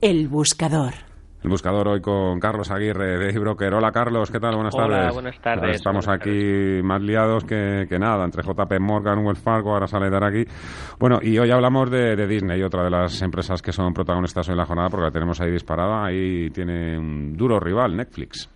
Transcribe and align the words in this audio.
El 0.00 0.28
buscador. 0.28 0.94
El 1.42 1.50
buscador 1.50 1.88
hoy 1.88 2.00
con 2.00 2.38
Carlos 2.40 2.70
Aguirre 2.70 3.18
de 3.18 3.38
Broker. 3.38 3.74
Hola 3.74 3.92
Carlos, 3.92 4.30
¿qué 4.30 4.40
tal? 4.40 4.54
Buenas 4.54 4.74
Hola, 4.74 4.96
tardes. 4.96 5.14
buenas 5.14 5.40
tardes. 5.40 5.76
Estamos 5.76 6.06
Buenas 6.06 6.22
aquí 6.26 6.80
más 6.82 7.02
liados 7.02 7.44
que, 7.44 7.86
que 7.88 7.98
nada, 7.98 8.24
entre 8.24 8.42
JP 8.42 8.80
Morgan, 8.80 9.24
Wells 9.24 9.40
Fargo, 9.40 9.72
ahora 9.74 9.86
sale 9.86 10.08
de 10.10 10.24
aquí. 10.26 10.44
Bueno, 10.98 11.18
y 11.22 11.38
hoy 11.38 11.50
hablamos 11.50 11.90
de, 11.90 12.16
de 12.16 12.26
Disney, 12.26 12.62
otra 12.62 12.82
de 12.84 12.90
las 12.90 13.20
empresas 13.22 13.60
que 13.60 13.72
son 13.72 13.92
protagonistas 13.92 14.48
hoy 14.48 14.52
en 14.52 14.58
la 14.58 14.66
jornada, 14.66 14.88
porque 14.88 15.04
la 15.04 15.10
tenemos 15.10 15.38
ahí 15.40 15.50
disparada. 15.50 16.06
Ahí 16.06 16.50
tiene 16.50 16.98
un 16.98 17.34
duro 17.36 17.60
rival, 17.60 17.96
Netflix. 17.96 18.48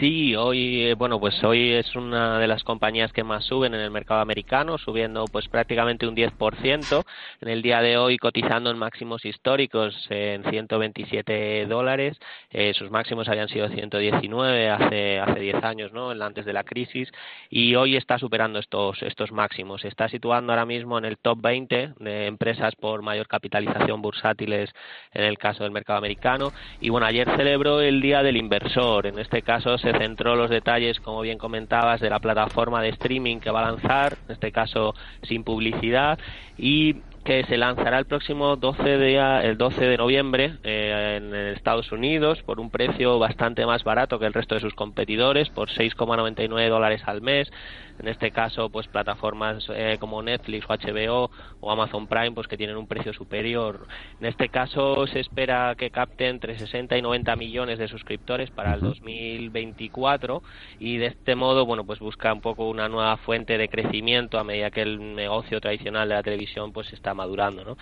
Sí, 0.00 0.34
hoy, 0.34 0.82
eh, 0.82 0.94
bueno, 0.94 1.20
pues 1.20 1.42
hoy 1.44 1.72
es 1.72 1.94
una 1.94 2.38
de 2.38 2.46
las 2.46 2.64
compañías 2.64 3.12
que 3.12 3.22
más 3.22 3.44
suben 3.44 3.74
en 3.74 3.80
el 3.80 3.90
mercado 3.90 4.20
americano, 4.20 4.78
subiendo 4.78 5.26
pues 5.26 5.46
prácticamente 5.48 6.06
un 6.06 6.16
10%. 6.16 7.04
En 7.42 7.48
el 7.48 7.60
día 7.60 7.80
de 7.82 7.98
hoy 7.98 8.16
cotizando 8.16 8.70
en 8.70 8.78
máximos 8.78 9.24
históricos 9.26 9.94
en 10.08 10.42
127 10.44 11.66
dólares. 11.66 12.18
Eh, 12.50 12.72
sus 12.74 12.90
máximos 12.90 13.28
habían 13.28 13.48
sido 13.48 13.68
119 13.68 14.70
hace 14.70 15.20
hace 15.20 15.40
10 15.40 15.62
años, 15.62 15.92
¿no? 15.92 16.10
Antes 16.10 16.46
de 16.46 16.54
la 16.54 16.64
crisis 16.64 17.10
y 17.50 17.74
hoy 17.74 17.96
está 17.96 18.18
superando 18.18 18.58
estos 18.58 19.02
estos 19.02 19.32
máximos. 19.32 19.84
Está 19.84 20.08
situando 20.08 20.52
ahora 20.52 20.64
mismo 20.64 20.96
en 20.96 21.04
el 21.04 21.18
top 21.18 21.40
20 21.42 21.94
de 22.00 22.26
empresas 22.26 22.74
por 22.74 23.02
mayor 23.02 23.28
capitalización 23.28 24.00
bursátiles 24.00 24.70
en 25.12 25.24
el 25.24 25.36
caso 25.36 25.62
del 25.62 25.72
mercado 25.72 25.98
americano. 25.98 26.52
Y 26.80 26.88
bueno, 26.88 27.06
ayer 27.06 27.28
celebró 27.36 27.80
el 27.82 28.00
Día 28.00 28.22
del 28.22 28.38
Inversor. 28.38 29.06
En 29.06 29.18
este 29.18 29.42
caso 29.42 29.73
se 29.78 29.92
centró 29.92 30.36
los 30.36 30.50
detalles, 30.50 31.00
como 31.00 31.20
bien 31.20 31.38
comentabas, 31.38 32.00
de 32.00 32.10
la 32.10 32.18
plataforma 32.18 32.82
de 32.82 32.90
streaming 32.90 33.38
que 33.38 33.50
va 33.50 33.60
a 33.60 33.70
lanzar, 33.70 34.16
en 34.26 34.34
este 34.34 34.52
caso 34.52 34.94
sin 35.22 35.44
publicidad, 35.44 36.18
y 36.56 36.96
que 37.24 37.42
se 37.44 37.56
lanzará 37.56 37.98
el 37.98 38.04
próximo 38.04 38.56
12 38.56 38.82
de, 38.82 39.16
el 39.42 39.56
12 39.56 39.84
de 39.86 39.96
noviembre 39.96 40.58
eh, 40.62 41.16
en 41.16 41.34
Estados 41.34 41.90
Unidos 41.90 42.42
por 42.42 42.60
un 42.60 42.70
precio 42.70 43.18
bastante 43.18 43.64
más 43.64 43.82
barato 43.82 44.18
que 44.18 44.26
el 44.26 44.34
resto 44.34 44.54
de 44.54 44.60
sus 44.60 44.74
competidores, 44.74 45.48
por 45.48 45.70
6,99 45.70 46.68
dólares 46.68 47.02
al 47.06 47.22
mes. 47.22 47.50
En 47.98 48.08
este 48.08 48.32
caso, 48.32 48.70
pues 48.70 48.88
plataformas 48.88 49.66
eh, 49.70 49.98
como 50.00 50.20
Netflix 50.20 50.66
o 50.68 50.74
HBO 50.74 51.30
o 51.60 51.70
Amazon 51.70 52.08
Prime, 52.08 52.32
pues 52.32 52.48
que 52.48 52.56
tienen 52.56 52.76
un 52.76 52.88
precio 52.88 53.12
superior. 53.12 53.86
En 54.20 54.26
este 54.26 54.48
caso, 54.48 55.06
se 55.06 55.20
espera 55.20 55.74
que 55.78 55.90
capte 55.90 56.28
entre 56.28 56.58
60 56.58 56.98
y 56.98 57.02
90 57.02 57.36
millones 57.36 57.78
de 57.78 57.88
suscriptores 57.88 58.50
para 58.50 58.74
el 58.74 58.80
2024 58.80 60.42
y 60.80 60.96
de 60.98 61.06
este 61.06 61.36
modo, 61.36 61.64
bueno, 61.64 61.84
pues 61.86 62.00
busca 62.00 62.32
un 62.32 62.40
poco 62.40 62.68
una 62.68 62.88
nueva 62.88 63.16
fuente 63.16 63.56
de 63.56 63.68
crecimiento 63.68 64.38
a 64.38 64.44
medida 64.44 64.72
que 64.72 64.82
el 64.82 65.14
negocio 65.14 65.60
tradicional 65.60 66.08
de 66.08 66.16
la 66.16 66.22
televisión 66.22 66.72
pues 66.72 66.92
está 66.92 67.13
madurando, 67.14 67.64
¿no? 67.64 67.76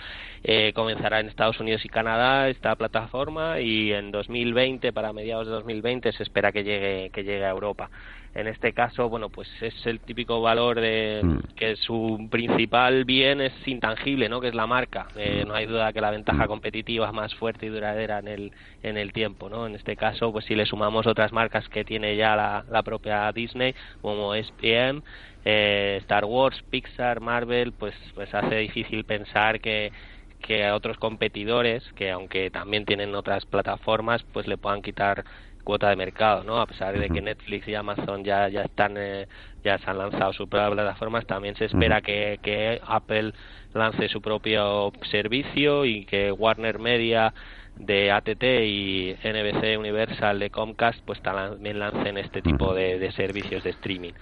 Eh, 0.44 0.72
comenzará 0.74 1.20
en 1.20 1.28
Estados 1.28 1.58
Unidos 1.60 1.84
y 1.84 1.88
Canadá 1.88 2.48
esta 2.48 2.74
plataforma 2.76 3.60
y 3.60 3.92
en 3.92 4.10
2020, 4.12 4.92
para 4.92 5.12
mediados 5.12 5.46
de 5.46 5.52
2020, 5.52 6.12
se 6.12 6.22
espera 6.22 6.52
que 6.52 6.64
llegue 6.64 7.10
que 7.12 7.24
llegue 7.24 7.44
a 7.44 7.50
Europa. 7.50 7.90
En 8.34 8.46
este 8.48 8.72
caso, 8.72 9.10
bueno, 9.10 9.28
pues 9.28 9.46
es 9.60 9.74
el 9.86 10.00
típico 10.00 10.40
valor 10.40 10.80
de 10.80 11.20
Mm. 11.22 11.38
que 11.54 11.76
su 11.76 12.28
principal 12.30 13.04
bien 13.04 13.42
es 13.42 13.52
intangible, 13.68 14.28
¿no? 14.30 14.40
Que 14.40 14.48
es 14.48 14.54
la 14.54 14.66
marca. 14.66 15.08
Eh, 15.16 15.44
no 15.46 15.54
hay 15.54 15.66
duda 15.66 15.92
que 15.92 16.00
la 16.00 16.10
ventaja 16.10 16.46
competitiva 16.46 17.06
es 17.08 17.12
más 17.12 17.34
fuerte 17.34 17.66
y 17.66 17.68
duradera 17.68 18.20
en 18.20 18.28
el 18.28 18.52
en 18.82 18.96
el 18.96 19.12
tiempo, 19.12 19.48
¿no? 19.50 19.66
En 19.66 19.74
este 19.74 19.96
caso, 19.96 20.32
pues 20.32 20.46
si 20.46 20.54
le 20.54 20.64
sumamos 20.66 21.06
otras 21.06 21.30
marcas 21.32 21.68
que 21.68 21.84
tiene 21.84 22.16
ya 22.16 22.34
la, 22.34 22.64
la 22.70 22.82
propia 22.82 23.30
Disney, 23.32 23.74
como 24.00 24.34
SPM, 24.34 25.02
eh, 25.44 25.98
Star 26.02 26.24
Wars, 26.24 26.62
Pixar, 26.70 27.20
Marvel, 27.20 27.72
pues 27.72 27.94
pues 28.14 28.32
hace 28.34 28.56
difícil 28.56 29.04
pensar 29.04 29.60
que 29.60 29.92
que 30.40 30.66
a 30.66 30.74
otros 30.74 30.98
competidores 30.98 31.84
que 31.94 32.10
aunque 32.10 32.50
también 32.50 32.84
tienen 32.84 33.14
otras 33.14 33.46
plataformas 33.46 34.22
pues 34.32 34.46
le 34.46 34.58
puedan 34.58 34.82
quitar 34.82 35.24
cuota 35.62 35.88
de 35.88 35.96
mercado, 35.96 36.42
¿no? 36.44 36.60
A 36.60 36.66
pesar 36.66 36.98
de 36.98 37.08
que 37.08 37.22
Netflix 37.22 37.68
y 37.68 37.74
Amazon 37.74 38.24
ya 38.24 38.48
ya 38.48 38.62
están 38.62 38.96
eh, 38.98 39.28
ya 39.64 39.78
se 39.78 39.88
han 39.88 39.98
lanzado 39.98 40.32
sus 40.32 40.48
propias 40.48 40.72
plataformas, 40.72 41.26
también 41.26 41.54
se 41.56 41.66
espera 41.66 42.00
que, 42.00 42.40
que 42.42 42.80
Apple 42.84 43.32
lance 43.72 44.08
su 44.08 44.20
propio 44.20 44.92
servicio 45.10 45.84
y 45.84 46.04
que 46.04 46.32
Warner 46.32 46.78
Media 46.78 47.32
de 47.76 48.10
ATT 48.10 48.42
y 48.64 49.16
NBC 49.24 49.78
Universal 49.78 50.38
de 50.38 50.50
Comcast 50.50 51.00
pues 51.04 51.22
también 51.22 51.78
lancen 51.78 52.18
este 52.18 52.42
tipo 52.42 52.74
de, 52.74 52.98
de 52.98 53.12
servicios 53.12 53.62
de 53.64 53.70
streaming. 53.70 54.12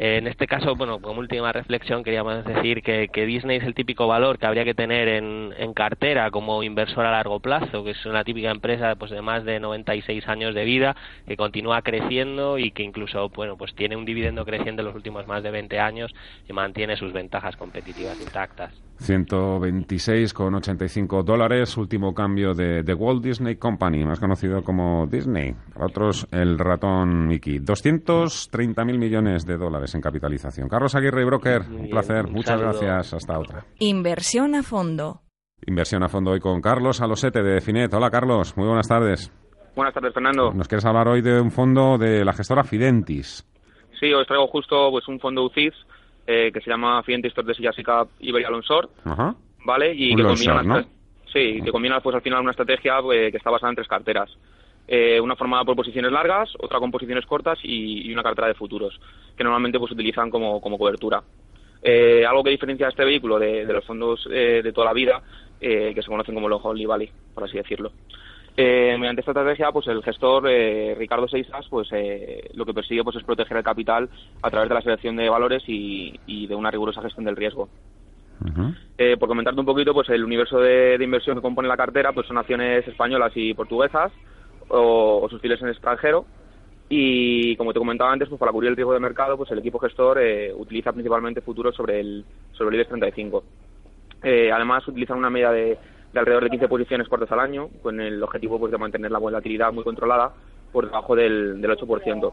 En 0.00 0.28
este 0.28 0.46
caso, 0.46 0.76
bueno, 0.76 1.00
como 1.00 1.18
última 1.18 1.50
reflexión 1.50 2.04
queríamos 2.04 2.44
decir 2.44 2.84
que, 2.84 3.08
Disney 3.26 3.56
es 3.56 3.64
el 3.64 3.74
típico 3.74 4.06
valor 4.06 4.38
que 4.38 4.46
habría 4.46 4.64
que 4.64 4.72
tener 4.72 5.08
en, 5.08 5.74
cartera 5.74 6.30
como 6.30 6.62
inversor 6.62 7.04
a 7.04 7.10
largo 7.10 7.40
plazo, 7.40 7.82
que 7.82 7.90
es 7.90 8.06
una 8.06 8.22
típica 8.22 8.52
empresa 8.52 8.94
pues 8.94 9.10
de 9.10 9.20
más 9.22 9.44
de 9.44 9.58
96 9.58 10.28
años 10.28 10.54
de 10.54 10.64
vida, 10.64 10.94
que 11.26 11.36
continúa 11.36 11.82
creciendo 11.82 12.58
y 12.58 12.70
que 12.70 12.84
incluso, 12.84 13.28
bueno, 13.30 13.56
pues 13.56 13.74
tiene 13.74 13.96
un 13.96 14.04
dividendo 14.04 14.44
creciente 14.44 14.82
en 14.82 14.86
los 14.86 14.94
últimos 14.94 15.26
más 15.26 15.42
de 15.42 15.50
20 15.50 15.80
años 15.80 16.14
y 16.48 16.52
mantiene 16.52 16.96
sus 16.96 17.12
ventajas 17.12 17.56
competitivas 17.56 18.20
intactas. 18.20 18.72
126,85 19.00 21.22
dólares, 21.22 21.76
último 21.76 22.14
cambio 22.14 22.54
de, 22.54 22.82
de, 22.82 22.94
Walt 22.94 23.22
Disney 23.22 23.54
Company, 23.56 24.04
más 24.04 24.18
conocido 24.18 24.64
como 24.64 25.06
Disney. 25.06 25.54
Otros, 25.76 26.26
el 26.32 26.58
ratón 26.58 27.28
Mickey. 27.28 27.60
230.000 27.60 28.98
millones 28.98 29.46
de 29.46 29.56
dólares 29.56 29.87
en 29.94 30.00
capitalización. 30.00 30.68
Carlos 30.68 30.94
Aguirre, 30.94 31.24
broker, 31.24 31.62
Muy 31.64 31.74
un 31.76 31.82
bien, 31.82 31.90
placer. 31.90 32.26
un 32.26 32.32
Muchas 32.32 32.58
saludo. 32.60 32.78
gracias. 32.80 33.14
Hasta 33.14 33.38
otra. 33.38 33.64
Inversión 33.78 34.54
a 34.54 34.62
fondo. 34.62 35.20
Inversión 35.66 36.02
a 36.02 36.08
fondo 36.08 36.30
hoy 36.32 36.40
con 36.40 36.60
Carlos 36.60 37.00
Alosete 37.00 37.42
de 37.42 37.60
Finet. 37.60 37.92
Hola, 37.94 38.10
Carlos. 38.10 38.56
Muy 38.56 38.66
buenas 38.66 38.86
tardes. 38.88 39.32
Buenas 39.74 39.94
tardes, 39.94 40.12
Fernando. 40.14 40.52
Nos 40.52 40.66
quieres 40.68 40.84
hablar 40.84 41.08
hoy 41.08 41.20
de 41.22 41.40
un 41.40 41.50
fondo 41.50 41.98
de 41.98 42.24
la 42.24 42.32
gestora 42.32 42.64
Fidentis. 42.64 43.44
Sí, 44.00 44.12
os 44.12 44.26
traigo 44.26 44.46
justo 44.48 44.90
pues 44.90 45.06
un 45.08 45.18
fondo 45.20 45.44
UCITS 45.44 45.76
eh, 46.26 46.50
que 46.52 46.60
se 46.60 46.70
llama 46.70 47.02
Fidentis 47.02 47.34
Tordesillas 47.34 47.74
y 47.78 48.28
Iberia 48.28 48.50
Lonsor, 48.50 48.88
Ajá. 49.04 49.34
¿vale? 49.64 49.92
Y 49.94 50.12
Un 50.12 50.16
que 50.18 50.22
combina, 50.24 50.86
sí, 51.32 51.60
que 51.64 51.70
combina 51.72 52.00
pues 52.00 52.14
al 52.14 52.22
final 52.22 52.42
una 52.42 52.50
estrategia 52.52 53.00
pues, 53.02 53.30
que 53.32 53.36
está 53.38 53.50
basada 53.50 53.70
en 53.70 53.76
tres 53.76 53.88
carteras. 53.88 54.30
Eh, 54.90 55.20
una 55.20 55.36
formada 55.36 55.64
por 55.64 55.76
posiciones 55.76 56.10
largas, 56.10 56.50
otra 56.58 56.78
con 56.78 56.90
posiciones 56.90 57.26
cortas 57.26 57.58
y, 57.62 58.08
y 58.08 58.12
una 58.12 58.22
cartera 58.22 58.48
de 58.48 58.54
futuros, 58.54 58.98
que 59.36 59.44
normalmente 59.44 59.78
pues 59.78 59.92
utilizan 59.92 60.30
como, 60.30 60.62
como 60.62 60.78
cobertura. 60.78 61.22
Eh, 61.82 62.24
algo 62.26 62.42
que 62.42 62.50
diferencia 62.50 62.86
a 62.86 62.88
este 62.88 63.04
vehículo 63.04 63.38
de, 63.38 63.66
de 63.66 63.72
los 63.72 63.84
fondos 63.84 64.26
eh, 64.32 64.62
de 64.64 64.72
toda 64.72 64.86
la 64.86 64.94
vida, 64.94 65.20
eh, 65.60 65.92
que 65.94 66.00
se 66.00 66.08
conocen 66.08 66.34
como 66.34 66.48
long 66.48 66.64
only 66.64 66.86
valley, 66.86 67.10
por 67.34 67.44
así 67.44 67.58
decirlo. 67.58 67.92
Eh, 68.56 68.96
mediante 68.98 69.20
esta 69.20 69.32
estrategia, 69.32 69.70
pues 69.72 69.86
el 69.88 70.02
gestor 70.02 70.48
eh, 70.48 70.96
Ricardo 70.98 71.28
Seixas, 71.28 71.66
pues 71.68 71.88
eh, 71.92 72.48
lo 72.54 72.64
que 72.64 72.74
persigue 72.74 73.04
pues 73.04 73.16
es 73.16 73.24
proteger 73.24 73.58
el 73.58 73.62
capital 73.62 74.08
a 74.42 74.50
través 74.50 74.70
de 74.70 74.74
la 74.74 74.82
selección 74.82 75.16
de 75.16 75.28
valores 75.28 75.62
y, 75.68 76.18
y 76.26 76.46
de 76.46 76.54
una 76.54 76.70
rigurosa 76.70 77.02
gestión 77.02 77.26
del 77.26 77.36
riesgo. 77.36 77.68
Eh, 78.96 79.16
por 79.18 79.28
comentarte 79.28 79.60
un 79.60 79.66
poquito, 79.66 79.92
pues 79.92 80.08
el 80.08 80.24
universo 80.24 80.58
de, 80.60 80.96
de 80.96 81.04
inversión 81.04 81.36
que 81.36 81.42
compone 81.42 81.68
la 81.68 81.76
cartera, 81.76 82.12
pues 82.12 82.26
son 82.26 82.38
acciones 82.38 82.88
españolas 82.88 83.32
y 83.36 83.52
portuguesas 83.52 84.12
o, 84.68 85.20
o 85.22 85.28
sus 85.28 85.40
filiales 85.40 85.62
en 85.62 85.68
el 85.68 85.74
extranjero. 85.74 86.26
Y 86.88 87.54
como 87.56 87.72
te 87.72 87.78
comentaba 87.78 88.12
antes, 88.12 88.28
pues 88.28 88.38
para 88.38 88.52
cubrir 88.52 88.70
el 88.70 88.76
riesgo 88.76 88.94
de 88.94 89.00
mercado, 89.00 89.36
pues 89.36 89.50
el 89.50 89.58
equipo 89.58 89.78
gestor 89.78 90.18
eh, 90.20 90.52
utiliza 90.56 90.92
principalmente 90.92 91.42
futuros 91.42 91.74
sobre 91.76 92.00
el 92.00 92.24
sobre 92.52 92.70
el 92.70 92.74
IBEX 92.76 92.88
35. 92.88 93.44
Eh, 94.22 94.50
además, 94.50 94.88
utilizan 94.88 95.18
una 95.18 95.30
media 95.30 95.50
de, 95.50 95.78
de 96.12 96.18
alrededor 96.18 96.44
de 96.44 96.50
15 96.50 96.68
posiciones 96.68 97.08
cortas 97.08 97.30
al 97.32 97.40
año, 97.40 97.68
con 97.82 98.00
el 98.00 98.22
objetivo 98.22 98.58
pues 98.58 98.72
de 98.72 98.78
mantener 98.78 99.10
la 99.10 99.18
volatilidad 99.18 99.72
muy 99.72 99.84
controlada 99.84 100.32
por 100.72 100.86
debajo 100.86 101.14
del, 101.14 101.60
del 101.60 101.70
8%. 101.70 102.32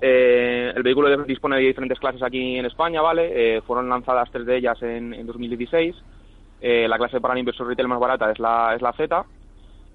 Eh, 0.00 0.72
el 0.74 0.82
vehículo 0.82 1.24
dispone 1.24 1.56
de 1.56 1.62
diferentes 1.62 1.98
clases 1.98 2.22
aquí 2.22 2.56
en 2.58 2.66
España, 2.66 3.00
¿vale? 3.00 3.56
Eh, 3.56 3.62
fueron 3.62 3.88
lanzadas 3.88 4.30
tres 4.30 4.46
de 4.46 4.56
ellas 4.56 4.80
en, 4.82 5.14
en 5.14 5.26
2016. 5.26 5.94
Eh, 6.60 6.86
la 6.88 6.98
clase 6.98 7.20
para 7.20 7.34
el 7.34 7.40
inversor 7.40 7.66
retail 7.66 7.88
más 7.88 8.00
barata 8.00 8.30
es 8.30 8.38
la, 8.38 8.74
es 8.74 8.82
la 8.82 8.92
Z. 8.92 9.24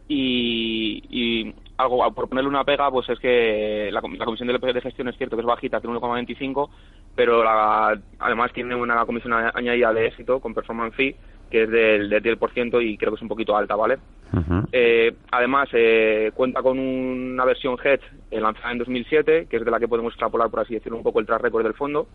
Y 0.08 0.99
algo, 1.80 2.14
por 2.14 2.28
ponerle 2.28 2.50
una 2.50 2.66
pega, 2.66 2.92
pues 2.92 3.08
es 3.10 3.18
que 3.20 3.90
la, 3.92 4.02
la 4.02 4.26
comisión 4.26 4.48
de, 4.48 4.74
de 4.74 4.81
gestión 4.81 5.08
es 5.08 5.18
cierto 5.18 5.38
que 5.38 5.42
es 5.42 5.46
bajita, 5.48 5.80
tiene 5.80 5.98
1,25, 5.98 6.70
pero 7.16 7.42
la- 7.44 7.98
además 8.20 8.52
tiene 8.54 8.76
una 8.76 9.06
comisión 9.06 9.31
añadida 9.34 9.94
de 9.94 10.08
éxito 10.08 10.40
con 10.42 10.54
performance 10.54 10.94
fee, 10.96 11.16
que 11.50 11.64
es 11.64 11.70
del, 11.70 12.10
del 12.10 12.22
10% 12.22 12.81
y 12.86 12.98
creo 12.98 13.12
que 13.12 13.16
es 13.16 13.22
un 13.22 13.30
poquito 13.30 13.56
alta, 13.56 13.76
¿vale? 13.78 13.98
Eh, 14.74 15.16
además, 15.31 15.70
eh, 15.72 16.31
cuenta 16.36 16.62
con 16.62 16.78
una 16.78 17.46
versión 17.46 17.78
Hedge 17.82 18.04
eh, 18.30 18.42
lanzada 18.42 18.72
en 18.74 18.78
2007, 18.80 19.48
que 19.50 19.58
es 19.58 19.66
de 19.66 19.72
la 19.72 19.80
que 19.80 19.88
podemos 19.88 20.12
extrapolar, 20.14 20.50
por 20.50 20.60
así 20.60 20.74
decirlo, 20.75 20.98
un 20.98 21.04
poco 21.04 21.20
el 21.22 21.25
track 21.25 21.42
record 21.42 21.64
del 21.64 21.74
fondo. 21.75 22.08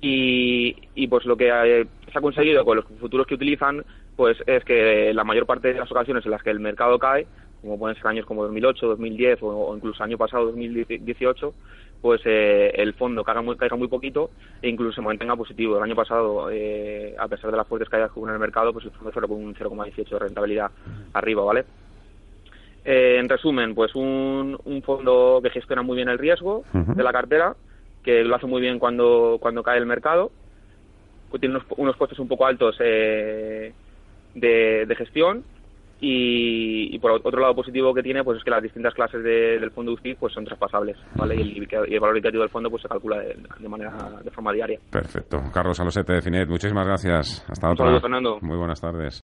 Y, 0.00 0.74
y 0.94 1.06
pues 1.08 1.26
lo 1.26 1.36
que 1.36 1.48
eh, 1.50 1.86
se 2.10 2.18
ha 2.18 2.22
conseguido 2.22 2.64
con 2.64 2.76
los 2.78 2.86
futuros 2.98 3.26
que 3.26 3.34
utilizan, 3.34 3.84
pues 4.16 4.38
es 4.46 4.64
que 4.64 5.12
la 5.12 5.24
mayor 5.24 5.44
parte 5.44 5.72
de 5.72 5.78
las 5.78 5.90
ocasiones 5.92 6.24
en 6.24 6.30
las 6.30 6.42
que 6.42 6.50
el 6.50 6.58
mercado 6.60 6.98
cae, 6.98 7.26
como 7.60 7.78
pueden 7.78 7.96
ser 7.96 8.06
años 8.06 8.26
como 8.26 8.42
2008, 8.44 8.86
2010 8.86 9.42
o, 9.42 9.46
o 9.46 9.76
incluso 9.76 10.02
año 10.02 10.18
pasado 10.18 10.46
2018, 10.46 11.54
pues 12.00 12.20
eh, 12.24 12.72
el 12.74 12.94
fondo 12.94 13.22
caiga 13.22 13.42
muy, 13.42 13.56
caiga 13.56 13.76
muy 13.76 13.88
poquito 13.88 14.30
e 14.62 14.68
incluso 14.68 14.94
se 14.94 15.02
mantenga 15.02 15.36
positivo. 15.36 15.76
El 15.76 15.82
año 15.82 15.94
pasado, 15.94 16.48
eh, 16.50 17.14
a 17.18 17.28
pesar 17.28 17.50
de 17.50 17.56
las 17.56 17.66
fuertes 17.66 17.88
caídas 17.88 18.10
que 18.10 18.18
hubo 18.18 18.28
en 18.28 18.34
el 18.34 18.40
mercado, 18.40 18.72
pues 18.72 18.86
el 18.86 18.92
fondo 18.92 19.12
cerró 19.12 19.28
con 19.28 19.44
un 19.44 19.54
0,18 19.54 20.08
de 20.08 20.18
rentabilidad 20.18 20.70
arriba, 21.12 21.44
¿vale? 21.44 21.64
Eh, 22.84 23.18
en 23.18 23.28
resumen, 23.28 23.74
pues 23.74 23.94
un, 23.94 24.58
un 24.64 24.82
fondo 24.82 25.40
que 25.42 25.50
gestiona 25.50 25.82
muy 25.82 25.96
bien 25.96 26.08
el 26.08 26.18
riesgo 26.18 26.64
de 26.72 27.02
la 27.02 27.12
cartera, 27.12 27.54
que 28.02 28.24
lo 28.24 28.34
hace 28.34 28.46
muy 28.46 28.62
bien 28.62 28.78
cuando, 28.78 29.36
cuando 29.38 29.62
cae 29.62 29.78
el 29.78 29.84
mercado, 29.84 30.30
que 31.30 31.38
tiene 31.38 31.56
unos, 31.56 31.66
unos 31.76 31.96
costes 31.96 32.18
un 32.18 32.28
poco 32.28 32.46
altos 32.46 32.76
eh, 32.80 33.74
de, 34.34 34.86
de 34.86 34.96
gestión 34.96 35.44
y, 36.00 36.94
y 36.94 36.98
por 36.98 37.12
otro 37.12 37.40
lado 37.40 37.54
positivo 37.54 37.92
que 37.94 38.02
tiene 38.02 38.24
pues 38.24 38.38
es 38.38 38.44
que 38.44 38.50
las 38.50 38.62
distintas 38.62 38.94
clases 38.94 39.22
de- 39.22 39.58
del 39.58 39.70
fondo 39.70 39.92
UCITS 39.92 40.18
pues 40.18 40.32
son 40.32 40.44
traspasables 40.44 40.96
¿vale? 41.16 41.36
y, 41.36 41.40
el, 41.40 41.68
y 41.88 41.94
el 41.94 42.00
valor 42.00 42.16
indicativo 42.16 42.42
del 42.42 42.50
fondo 42.50 42.70
pues 42.70 42.82
se 42.82 42.88
calcula 42.88 43.18
de, 43.18 43.36
de 43.58 43.68
manera 43.68 43.92
de 44.24 44.30
forma 44.30 44.52
diaria 44.52 44.78
Perfecto. 44.90 45.40
Carlos 45.52 45.78
Alosete 45.80 46.12
de 46.14 46.22
Finet, 46.22 46.48
muchísimas 46.48 46.86
gracias. 46.86 47.44
Hasta 47.48 47.66
Un 47.68 47.72
otra. 47.72 47.86
saludo, 47.86 48.00
Fernando. 48.00 48.38
Muy 48.42 48.56
buenas 48.56 48.80
tardes. 48.80 49.18